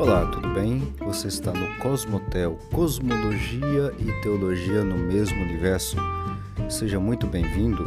[0.00, 0.94] Olá, tudo bem?
[1.00, 5.94] Você está no Cosmotel, Cosmologia e Teologia no mesmo universo.
[6.70, 7.84] Seja muito bem-vindo.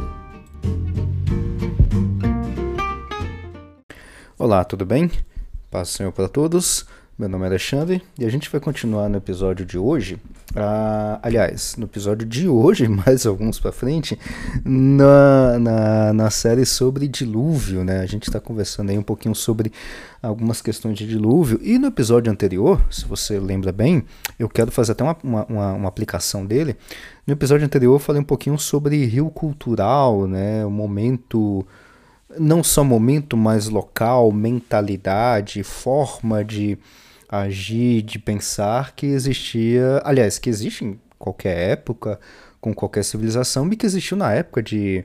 [4.38, 5.10] Olá, tudo bem?
[5.68, 6.86] Paz Senhor para todos.
[7.18, 10.16] Meu nome é Alexandre e a gente vai continuar no episódio de hoje.
[11.20, 14.18] Aliás, no episódio de hoje, mais alguns para frente,
[14.64, 18.00] na, na, na, série sobre dilúvio, né?
[18.00, 19.72] A gente está conversando aí um pouquinho sobre
[20.22, 21.58] algumas questões de dilúvio.
[21.60, 24.04] E no episódio anterior, se você lembra bem,
[24.38, 26.76] eu quero fazer até uma, uma, uma aplicação dele.
[27.26, 30.64] No episódio anterior, eu falei um pouquinho sobre rio cultural, né?
[30.64, 31.66] O momento
[32.38, 36.78] não só momento, mas local, mentalidade, forma de
[37.40, 42.18] agir, de pensar que existia, aliás, que existe em qualquer época,
[42.60, 45.04] com qualquer civilização, e que existiu na época de,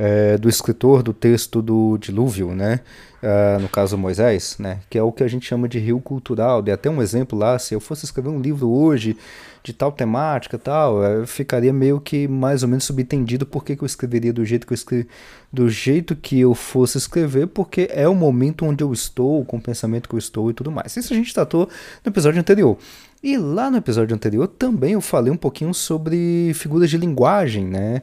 [0.00, 2.80] é, do escritor do texto do dilúvio, né?
[3.22, 4.78] Uh, no caso Moisés, né?
[4.88, 6.62] Que é o que a gente chama de rio cultural.
[6.62, 9.14] Dei até um exemplo lá, se eu fosse escrever um livro hoje
[9.62, 13.84] de tal temática tal, eu ficaria meio que mais ou menos subentendido por que eu
[13.84, 15.06] escreveria do jeito que eu escrevi,
[15.52, 19.62] do jeito que eu fosse escrever, porque é o momento onde eu estou, com o
[19.62, 20.96] pensamento que eu estou e tudo mais.
[20.96, 21.68] Isso a gente tratou
[22.02, 22.78] no episódio anterior.
[23.22, 28.00] E lá no episódio anterior também eu falei um pouquinho sobre figuras de linguagem, né?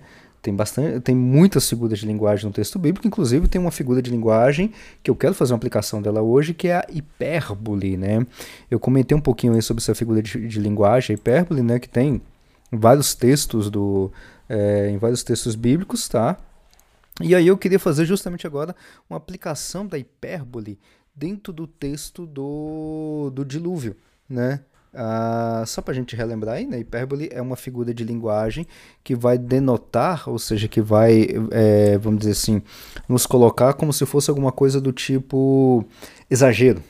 [0.48, 4.10] Tem bastante, tem muitas figuras de linguagem no texto bíblico, inclusive tem uma figura de
[4.10, 4.72] linguagem
[5.04, 8.26] que eu quero fazer uma aplicação dela hoje, que é a hipérbole, né?
[8.72, 11.90] Eu comentei um pouquinho aí sobre essa figura de, de linguagem, a hipérbole, né, que
[11.90, 12.22] tem
[12.72, 14.10] vários textos do
[14.48, 16.38] é, em vários textos bíblicos, tá?
[17.20, 18.74] E aí eu queria fazer justamente agora
[19.10, 20.80] uma aplicação da hipérbole
[21.14, 23.98] dentro do texto do, do dilúvio,
[24.30, 24.62] né?
[24.98, 28.66] Uh, só para a gente relembrar aí, né, hipérbole é uma figura de linguagem
[29.04, 32.64] que vai denotar, ou seja, que vai, é, vamos dizer assim,
[33.08, 35.86] nos colocar como se fosse alguma coisa do tipo
[36.32, 36.82] exagero.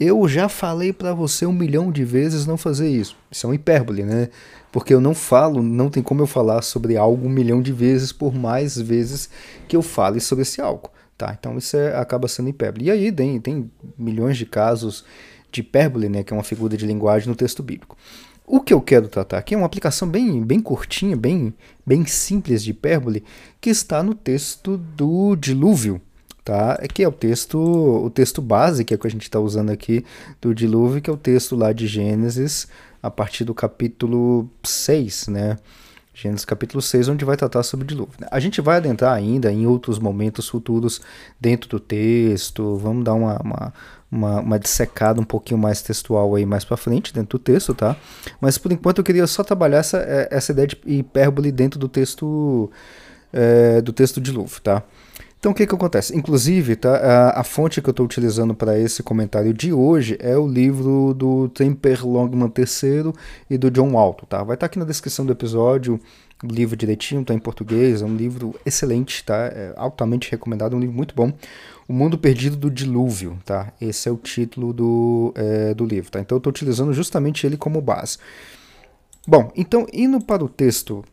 [0.00, 3.16] Eu já falei para você um milhão de vezes não fazer isso.
[3.30, 4.30] Isso é uma hipérbole, né?
[4.72, 8.12] Porque eu não falo, não tem como eu falar sobre algo um milhão de vezes
[8.12, 9.30] por mais vezes
[9.68, 11.36] que eu fale sobre esse algo, tá?
[11.38, 12.86] Então isso é, acaba sendo hipérbole.
[12.86, 15.04] E aí tem, tem milhões de casos
[15.50, 17.96] de hipérbole, né, que é uma figura de linguagem no texto bíblico.
[18.46, 21.52] O que eu quero tratar aqui é uma aplicação bem, bem curtinha, bem,
[21.84, 23.22] bem simples de hipérbole,
[23.60, 26.00] que está no texto do dilúvio,
[26.42, 26.78] tá?
[26.88, 29.68] Que é o texto, o texto base que é o que a gente está usando
[29.68, 30.02] aqui
[30.40, 32.66] do dilúvio, que é o texto lá de Gênesis,
[33.02, 35.58] a partir do capítulo 6, né?
[36.20, 38.14] Gênesis capítulo 6, onde vai tratar sobre o dilúvio.
[38.28, 41.00] A gente vai adentrar ainda em outros momentos futuros
[41.38, 43.72] dentro do texto, vamos dar uma, uma
[44.10, 47.94] uma, uma dissecada um pouquinho mais textual aí mais para frente dentro do texto, tá?
[48.40, 51.88] Mas por enquanto eu queria só trabalhar essa, é, essa ideia de hipérbole dentro do
[51.88, 52.70] texto
[53.30, 54.82] é, do texto Louvre, tá?
[55.38, 56.16] Então o que que acontece?
[56.16, 60.36] Inclusive, tá, a, a fonte que eu estou utilizando para esse comentário de hoje é
[60.36, 63.12] o livro do Temper Longman III
[63.48, 64.38] e do John Walton, tá?
[64.38, 66.00] Vai estar tá aqui na descrição do episódio
[66.42, 69.46] o livro direitinho, está em português, é um livro excelente, tá?
[69.46, 71.32] É altamente recomendado, é um livro muito bom.
[71.88, 73.72] O Mundo Perdido do Dilúvio, tá?
[73.80, 76.20] Esse é o título do, é, do livro, tá?
[76.20, 78.18] Então eu estou utilizando justamente ele como base.
[79.26, 81.04] Bom, então indo para o texto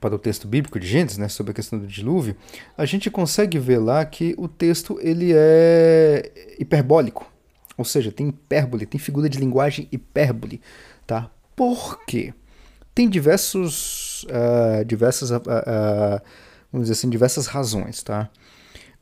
[0.00, 2.36] para o texto bíblico de Gênesis, né, sobre a questão do dilúvio,
[2.76, 7.30] a gente consegue ver lá que o texto ele é hiperbólico,
[7.76, 10.60] ou seja, tem hipérbole, tem figura de linguagem hipérbole,
[11.06, 11.30] tá?
[11.54, 12.34] Por quê?
[12.94, 16.20] Tem diversos, uh, diversas, uh, uh,
[16.72, 18.30] vamos dizer assim, diversas razões, tá?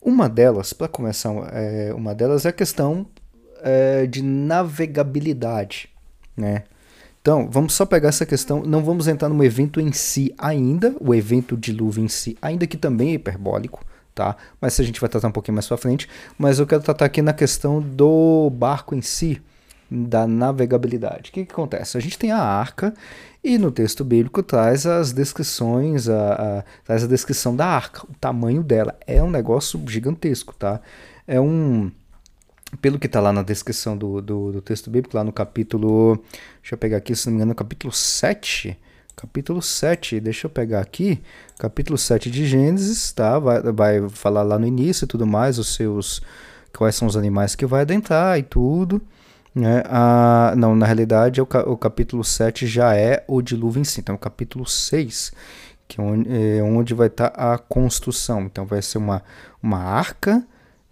[0.03, 3.07] Uma delas, para começar, é, uma delas é a questão
[3.63, 5.89] é, de navegabilidade,
[6.37, 6.65] né?
[7.25, 11.15] Então, vamos só pegar essa questão, não vamos entrar no evento em si ainda, o
[11.15, 13.83] evento dilúvio em si, ainda que também é hiperbólico,
[14.15, 14.37] tá?
[14.61, 17.23] Mas a gente vai tratar um pouquinho mais para frente, mas eu quero tratar aqui
[17.23, 19.41] na questão do barco em si,
[19.91, 21.31] da navegabilidade.
[21.31, 21.97] O que, que acontece?
[21.97, 22.93] A gente tem a arca
[23.43, 28.15] e no texto bíblico traz as descrições, a, a, traz a descrição da arca, o
[28.21, 28.99] tamanho dela.
[29.07, 30.79] É um negócio gigantesco, tá?
[31.27, 31.91] É um.
[32.81, 36.23] Pelo que está lá na descrição do, do, do, texto bíblico, lá no capítulo.
[36.61, 38.79] Deixa eu pegar aqui, se não me engano, no capítulo 7.
[39.17, 41.23] Capítulo 7, deixa eu pegar aqui.
[41.59, 43.39] Capítulo 7 de Gênesis, tá?
[43.39, 46.21] Vai, vai falar lá no início e tudo mais, os seus.
[46.77, 49.01] Quais são os animais que vai adentrar e tudo.
[49.55, 49.85] Né?
[49.87, 54.17] Ah, não, na realidade o, o, capítulo 7 já é o dilúvio em si, então
[54.17, 55.33] o capítulo 6,
[55.87, 58.43] que é onde, é vai estar tá a construção.
[58.43, 59.23] Então vai ser uma,
[59.63, 60.45] uma arca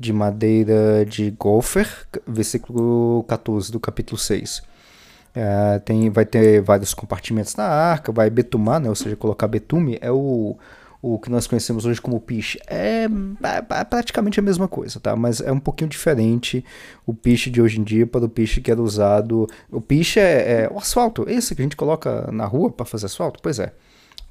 [0.02, 1.88] de madeira de golfer,
[2.26, 4.62] versículo 14 do capítulo 6.
[5.34, 9.96] É, tem, vai ter vários compartimentos na arca, vai betumar, né, ou seja, colocar betume
[10.02, 10.58] é o,
[11.00, 12.58] o que nós conhecemos hoje como piche.
[12.66, 15.14] É, é, é, praticamente a mesma coisa, tá?
[15.14, 16.64] Mas é um pouquinho diferente
[17.06, 19.46] o piche de hoje em dia para o piche que era usado.
[19.70, 23.06] O piche é, é o asfalto, esse que a gente coloca na rua para fazer
[23.06, 23.40] asfalto?
[23.40, 23.72] Pois é.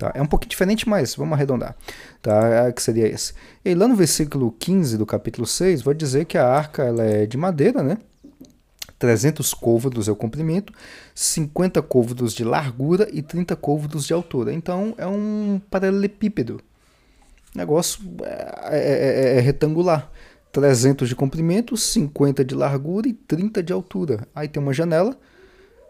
[0.02, 0.12] Tá?
[0.16, 1.76] É um pouquinho diferente, mas vamos arredondar.
[2.24, 2.48] Tá?
[2.48, 3.34] É, que seria esse.
[3.64, 7.28] E lá no versículo 15 do capítulo 6, vai dizer que a arca ela é
[7.28, 8.00] de madeira, né?
[8.98, 10.74] 300 côvados é o comprimento,
[11.14, 14.52] 50 côvados de largura e 30 côvados de altura.
[14.52, 16.60] Então é um paralelepípedo.
[17.54, 20.10] O negócio é, é, é, é retangular.
[20.52, 24.28] 300 de comprimento, 50 de largura e 30 de altura.
[24.34, 25.16] Aí tem uma janela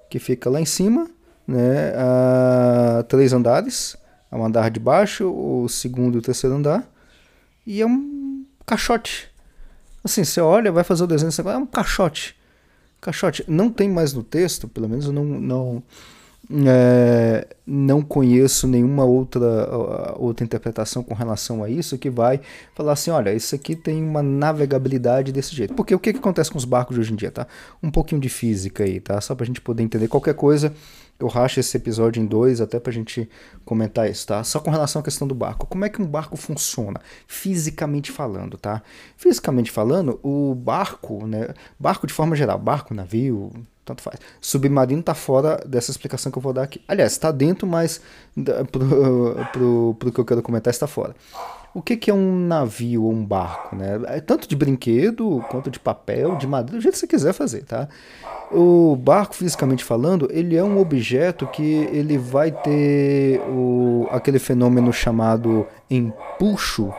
[0.10, 1.10] que fica lá em cima,
[1.48, 3.98] né, a três andares,
[4.36, 6.90] um andar de baixo, o segundo e o terceiro andar,
[7.66, 9.30] e é um caixote.
[10.04, 12.36] Assim, você olha, vai fazer o desenho, você é um caixote.
[13.00, 15.84] Caixote, não tem mais no texto, pelo menos eu não, não,
[16.68, 19.48] é, não conheço nenhuma outra,
[20.18, 22.42] outra interpretação com relação a isso que vai
[22.76, 25.74] falar assim, olha, isso aqui tem uma navegabilidade desse jeito.
[25.74, 27.48] Porque o que, que acontece com os barcos de hoje em dia, tá?
[27.82, 29.20] Um pouquinho de física aí, tá?
[29.22, 30.74] Só pra gente poder entender qualquer coisa
[31.22, 33.30] eu racho esse episódio em dois até pra gente
[33.64, 34.44] comentar isso, tá?
[34.44, 35.68] Só com relação à questão do barco.
[35.68, 37.00] Como é que um barco funciona?
[37.28, 38.82] Fisicamente falando, tá?
[39.16, 41.50] Fisicamente falando, o barco, né?
[41.80, 43.52] Barco de forma geral, barco, navio,
[43.86, 44.20] tanto faz.
[44.40, 46.82] Submarino tá fora dessa explicação que eu vou dar aqui.
[46.88, 48.02] Aliás, tá dentro, mas
[48.72, 51.16] pro, pro, pro que eu quero comentar está fora.
[51.74, 54.02] O que, que é um navio ou um barco, né?
[54.08, 57.64] É tanto de brinquedo quanto de papel, de madeira, do jeito que você quiser fazer,
[57.64, 57.88] tá?
[58.52, 64.92] O barco, fisicamente falando, ele é um objeto que ele vai ter o, aquele fenômeno
[64.92, 66.94] chamado empuxo,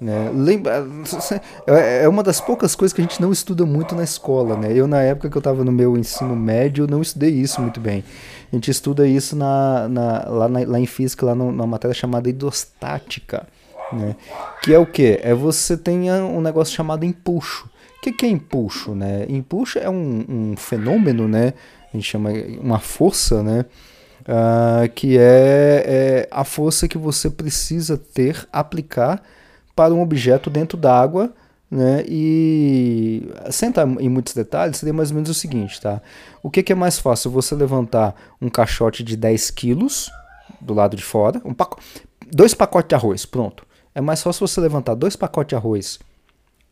[0.00, 0.30] né?
[0.34, 0.86] Lembra,
[1.66, 4.56] é, é uma das poucas coisas que a gente não estuda muito na escola.
[4.56, 4.72] Né?
[4.74, 8.02] Eu, na época que eu estava no meu ensino médio, não estudei isso muito bem.
[8.50, 12.30] A gente estuda isso na, na, lá, na, lá em física, lá numa matéria chamada
[12.30, 13.46] hidrostática.
[13.92, 14.16] Né?
[14.62, 15.18] Que é o que?
[15.22, 17.68] É você tem um negócio chamado empuxo.
[17.98, 18.94] O que, que é empuxo?
[18.94, 19.26] Né?
[19.28, 21.52] Empuxo é um, um fenômeno, né?
[21.92, 23.64] a gente chama uma força, né?
[24.20, 29.22] Uh, que é, é, a força que você precisa ter, aplicar
[29.74, 31.32] para um objeto dentro d'água,
[31.70, 32.04] né?
[32.06, 36.00] E sem entrar em muitos detalhes, seria mais ou menos o seguinte, tá?
[36.42, 37.30] O que, que é mais fácil?
[37.32, 40.10] Você levantar um caixote de 10 quilos
[40.60, 41.80] do lado de fora, um paco...
[42.30, 43.66] dois pacotes de arroz, pronto.
[43.94, 45.98] É mais fácil você levantar dois pacotes de arroz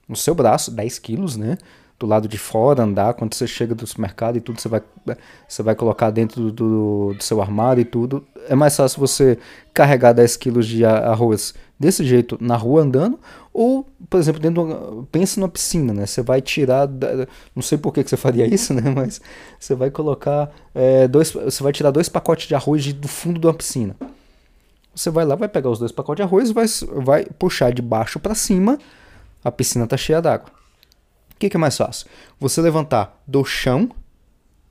[0.09, 1.59] no seu braço, 10 quilos, né?
[1.99, 4.81] Do lado de fora, andar, quando você chega do supermercado e tudo, você vai,
[5.49, 8.25] você vai colocar dentro do, do seu armário e tudo.
[8.49, 9.37] É mais fácil você
[9.75, 13.19] carregar 10 quilos de arroz desse jeito na rua andando,
[13.53, 16.06] ou, por exemplo, dentro pensa numa piscina, né?
[16.06, 16.88] Você vai tirar,
[17.55, 18.82] não sei por que, que você faria isso, né?
[18.94, 19.20] Mas
[19.59, 23.41] você vai colocar é, dois, você vai tirar dois pacotes de arroz de, do fundo
[23.41, 23.97] de uma piscina.
[24.99, 26.67] Você vai lá, vai pegar os dois pacotes de arroz, vai,
[27.05, 28.79] vai puxar de baixo para cima,
[29.45, 30.49] a piscina está cheia d'água.
[31.33, 32.09] O que, que é mais fácil?
[32.41, 33.91] Você levantar do chão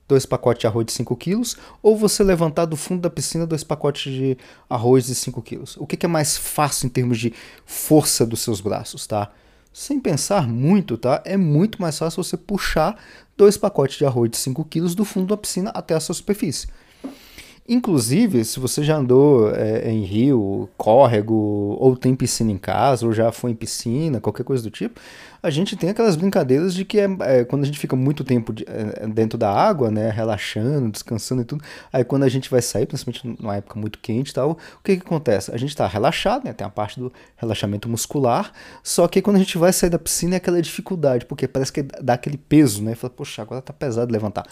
[0.06, 3.64] dois pacotes de arroz de 5 quilos, ou você levantar do fundo da piscina dois
[3.64, 4.36] pacotes de
[4.68, 5.78] arroz de 5 quilos?
[5.78, 7.32] O que, que, é mais fácil em termos de
[7.64, 9.30] força dos seus braços, tá?
[9.72, 11.22] Sem pensar muito, tá?
[11.24, 12.98] É muito mais fácil você puxar
[13.34, 16.68] dois pacotes de arroz de 5 quilos do fundo da piscina até a sua superfície.
[17.70, 21.34] Inclusive, se você já andou é, em rio, córrego,
[21.78, 24.98] ou tem piscina em casa, ou já foi em piscina, qualquer coisa do tipo,
[25.42, 28.54] a gente tem aquelas brincadeiras de que é, é quando a gente fica muito tempo
[28.54, 31.62] de, é, dentro da água, né, relaxando, descansando e tudo,
[31.92, 34.96] aí quando a gente vai sair, principalmente numa época muito quente e tal, o que,
[34.96, 35.52] que acontece?
[35.52, 38.50] A gente está relaxado, né, tem a parte do relaxamento muscular,
[38.82, 41.82] só que quando a gente vai sair da piscina é aquela dificuldade, porque parece que
[41.82, 44.46] dá aquele peso, né, fala, poxa, agora tá pesado levantar.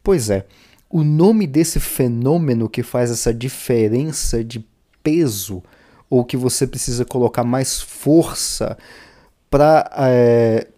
[0.00, 0.46] Pois é,
[0.92, 4.62] o nome desse fenômeno que faz essa diferença de
[5.02, 5.62] peso,
[6.10, 8.76] ou que você precisa colocar mais força
[9.50, 10.68] para é,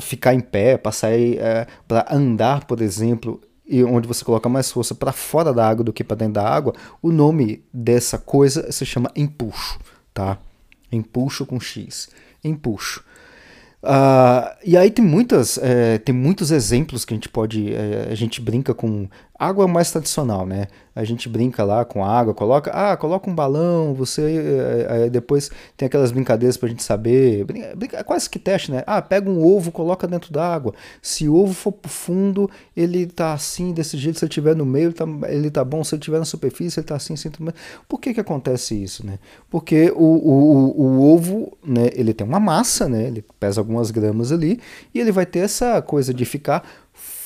[0.00, 4.70] ficar em pé, para sair, é, para andar, por exemplo, e onde você coloca mais
[4.70, 8.70] força para fora da água do que para dentro da água, o nome dessa coisa
[8.70, 9.80] se chama empuxo,
[10.14, 10.38] tá?
[10.92, 12.08] Empuxo com X.
[12.44, 13.04] Empuxo.
[13.82, 18.14] Uh, e aí tem muitas, é, tem muitos exemplos que a gente pode, é, a
[18.16, 19.08] gente brinca com
[19.38, 20.66] água mais tradicional, né?
[20.94, 25.84] A gente brinca lá com água, coloca, ah, coloca um balão, você é, depois tem
[25.84, 28.82] aquelas brincadeiras pra gente saber, brinca, brinca, quase que teste, né?
[28.86, 30.72] Ah, pega um ovo, coloca dentro da água.
[31.02, 34.64] Se o ovo for pro fundo, ele tá assim, desse jeito, se ele estiver no
[34.64, 37.30] meio, ele tá, ele tá bom, se ele estiver na superfície, ele tá assim, assim,
[37.86, 39.18] Por que que acontece isso, né?
[39.50, 43.06] Porque o, o, o, o ovo, né, ele tem uma massa, né?
[43.06, 44.58] Ele pesa algumas gramas ali,
[44.94, 46.66] e ele vai ter essa coisa de ficar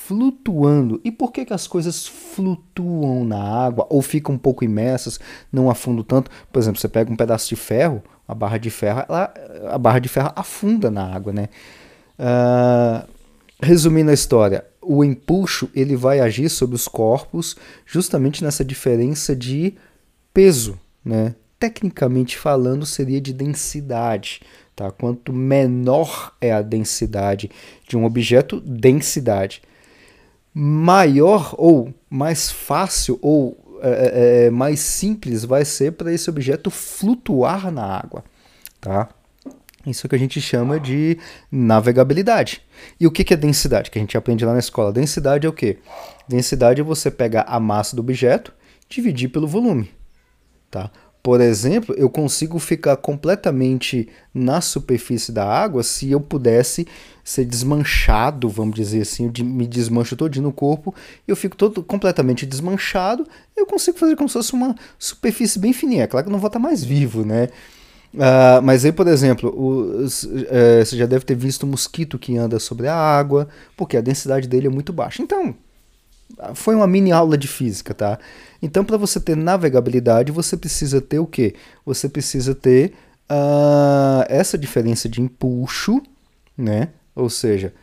[0.07, 0.99] flutuando.
[1.03, 5.19] E por que, que as coisas flutuam na água ou ficam um pouco imersas,
[5.51, 6.31] não afundam tanto?
[6.51, 9.33] Por exemplo, você pega um pedaço de ferro, a barra de ferro, ela,
[9.69, 11.49] a barra de ferro afunda na água, né?
[12.19, 13.07] Uh,
[13.61, 17.55] resumindo a história, o empuxo ele vai agir sobre os corpos
[17.85, 19.75] justamente nessa diferença de
[20.33, 21.35] peso, né?
[21.59, 24.41] Tecnicamente falando, seria de densidade.
[24.75, 24.89] Tá?
[24.91, 27.51] Quanto menor é a densidade
[27.87, 29.61] de um objeto, densidade.
[30.53, 36.69] Maior ou mais fácil ou é, é, é mais simples vai ser para esse objeto
[36.69, 38.23] flutuar na água.
[38.79, 39.09] Tá?
[39.85, 41.17] Isso que a gente chama de
[41.51, 42.61] navegabilidade.
[42.99, 43.89] E o que é densidade?
[43.89, 44.91] Que a gente aprende lá na escola.
[44.91, 45.79] Densidade é o quê?
[46.27, 48.53] Densidade é você pegar a massa do objeto,
[48.87, 49.91] dividir pelo volume.
[50.69, 50.91] Tá?
[51.23, 56.87] Por exemplo, eu consigo ficar completamente na superfície da água se eu pudesse
[57.23, 60.95] ser desmanchado, vamos dizer assim, eu me desmancho todinho no corpo,
[61.27, 66.03] eu fico todo completamente desmanchado, eu consigo fazer como se fosse uma superfície bem fininha.
[66.03, 67.49] É claro que eu não vou estar mais vivo, né?
[68.13, 72.59] Uh, mas aí, por exemplo, uh, você já deve ter visto o mosquito que anda
[72.59, 73.47] sobre a água,
[73.77, 75.21] porque a densidade dele é muito baixa.
[75.21, 75.55] Então,
[76.53, 78.19] foi uma mini aula de física, tá?
[78.61, 81.55] Então, para você ter navegabilidade, você precisa ter o quê?
[81.85, 82.93] Você precisa ter
[83.29, 86.01] uh, essa diferença de empuxo,
[86.57, 86.89] né?
[87.15, 87.73] Ou seja,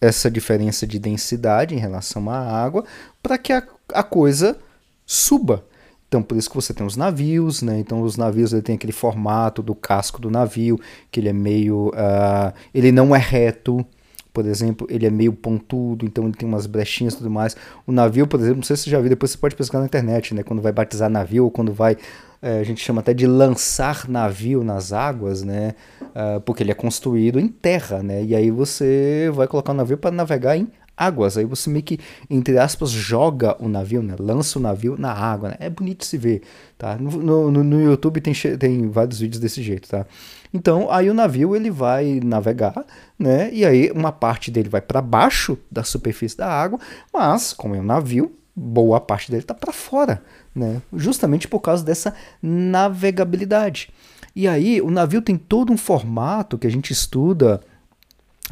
[0.00, 2.84] essa diferença de densidade em relação à água,
[3.22, 4.58] para que a, a coisa
[5.06, 5.64] suba,
[6.10, 7.78] então, por isso que você tem os navios, né?
[7.78, 10.76] Então, os navios ele tem aquele formato do casco do navio,
[11.08, 11.90] que ele é meio.
[11.90, 13.86] Uh, ele não é reto,
[14.32, 17.56] por exemplo, ele é meio pontudo, então ele tem umas brechinhas e tudo mais.
[17.86, 19.86] O navio, por exemplo, não sei se você já viu, depois você pode pesquisar na
[19.86, 20.42] internet, né?
[20.42, 21.96] Quando vai batizar navio ou quando vai.
[22.42, 25.74] É, a gente chama até de lançar navio nas águas, né?
[26.00, 28.24] Uh, porque ele é construído em terra, né?
[28.24, 30.66] E aí você vai colocar o navio para navegar em
[31.00, 31.38] águas.
[31.38, 34.14] Aí você meio que, entre aspas, joga o navio, né?
[34.18, 35.56] Lança o navio na água, né?
[35.58, 36.42] É bonito se ver,
[36.76, 36.96] tá?
[36.96, 40.06] No, no, no YouTube tem, tem vários vídeos desse jeito, tá?
[40.52, 42.84] Então, aí o navio ele vai navegar,
[43.18, 43.50] né?
[43.52, 46.78] E aí uma parte dele vai para baixo da superfície da água,
[47.12, 50.22] mas como é um navio, boa parte dele está para fora,
[50.54, 50.82] né?
[50.92, 53.90] Justamente por causa dessa navegabilidade.
[54.34, 57.60] E aí o navio tem todo um formato que a gente estuda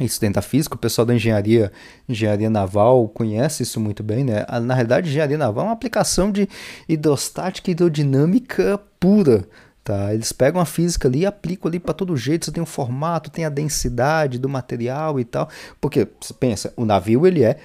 [0.05, 1.71] estudante física, o pessoal da engenharia,
[2.07, 4.45] engenharia naval conhece isso muito bem, né?
[4.61, 6.47] Na realidade, engenharia naval é uma aplicação de
[6.87, 9.47] hidrostática e hidrodinâmica pura,
[9.83, 10.13] tá?
[10.13, 13.29] Eles pegam a física ali e aplicam ali para todo jeito, você tem o formato,
[13.29, 17.57] tem a densidade do material e tal, porque você pensa, o navio ele é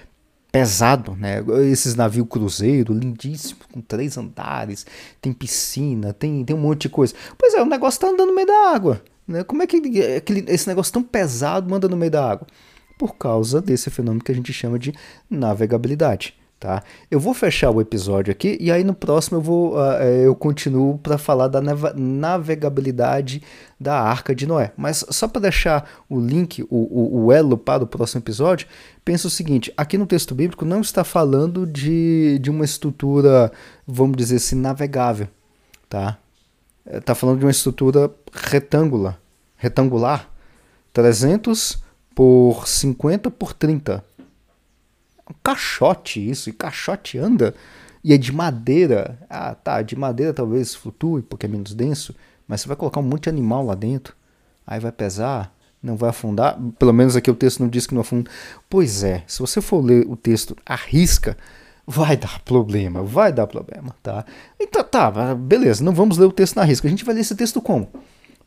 [0.54, 1.44] pesado, né?
[1.68, 4.86] Esses navios cruzeiro, lindíssimo, com três andares,
[5.20, 7.12] tem piscina, tem, tem um monte de coisa.
[7.36, 9.02] Pois é, o negócio tá andando no meio da água.
[9.26, 9.42] Né?
[9.44, 9.76] Como é que
[10.16, 12.46] aquele, esse negócio tão pesado manda no meio da água?
[12.98, 14.94] Por causa desse fenômeno que a gente chama de
[15.28, 16.34] navegabilidade.
[16.64, 16.82] Tá?
[17.10, 20.96] Eu vou fechar o episódio aqui e aí no próximo eu vou uh, eu continuo
[20.96, 21.60] para falar da
[21.94, 23.42] navegabilidade
[23.78, 24.72] da Arca de Noé.
[24.74, 28.66] Mas só para deixar o link, o, o, o, elo para o próximo episódio,
[29.04, 33.52] pensa o seguinte: aqui no texto bíblico não está falando de, de uma estrutura,
[33.86, 35.28] vamos dizer assim, navegável,
[35.86, 36.16] tá?
[36.86, 39.18] Está falando de uma estrutura retângular,
[39.56, 40.28] retangular,
[40.92, 41.82] 300
[42.14, 44.04] por 50 por 30.
[45.26, 47.54] É um caixote isso, e caixote anda.
[48.02, 49.18] E é de madeira.
[49.30, 52.14] Ah, tá, de madeira talvez flutue porque é menos denso,
[52.46, 54.14] mas você vai colocar um monte de animal lá dentro.
[54.66, 56.58] Aí vai pesar, não vai afundar.
[56.78, 58.30] Pelo menos aqui o texto não diz que não afunda.
[58.68, 61.36] Pois é, se você for ler o texto à risca,
[61.86, 64.24] vai dar problema, vai dar problema, tá?
[64.58, 66.86] Então tá, beleza, não vamos ler o texto na risca.
[66.86, 67.88] A gente vai ler esse texto como?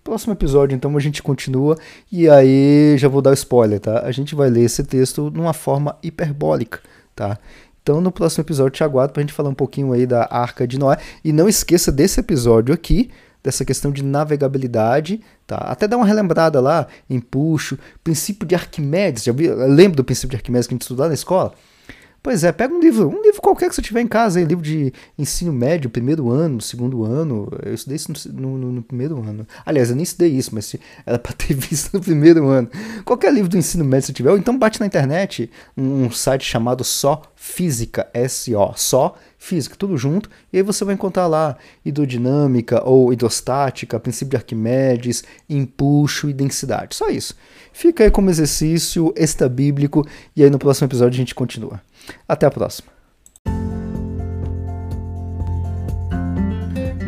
[0.03, 1.77] Próximo episódio, então, a gente continua
[2.09, 4.05] e aí já vou dar spoiler, tá?
[4.05, 6.79] A gente vai ler esse texto numa forma hiperbólica,
[7.13, 7.37] tá?
[7.83, 10.79] Então, no próximo episódio, te aguardo pra gente falar um pouquinho aí da Arca de
[10.79, 10.97] Noé.
[11.23, 13.09] E não esqueça desse episódio aqui,
[13.43, 15.57] dessa questão de navegabilidade, tá?
[15.57, 19.55] Até dá uma relembrada lá, empuxo, princípio de Arquimedes, já viu?
[19.55, 21.53] Lembra do princípio de Arquimedes que a gente estudou na escola?
[22.21, 24.91] Pois é, pega um livro, um livro qualquer que você tiver em casa, livro de
[25.17, 27.49] ensino médio, primeiro ano, segundo ano.
[27.63, 29.47] Eu estudei isso no, no, no primeiro ano.
[29.65, 32.69] Aliás, eu nem estudei isso, mas era para ter visto no primeiro ano.
[33.05, 36.43] Qualquer livro do ensino médio que você tiver, ou então bate na internet um site
[36.43, 41.55] chamado Só Física, S-O, Só Física, tudo junto, e aí você vai encontrar lá
[41.85, 46.95] hidrodinâmica ou hidrostática, princípio de Arquimedes, empuxo e densidade.
[46.95, 47.35] Só isso.
[47.71, 50.05] Fica aí como exercício extra-bíblico,
[50.35, 51.79] e aí no próximo episódio a gente continua.
[52.27, 52.97] Até a próxima.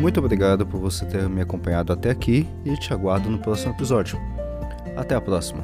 [0.00, 4.18] Muito obrigado por você ter me acompanhado até aqui e te aguardo no próximo episódio.
[4.96, 5.62] Até a próxima.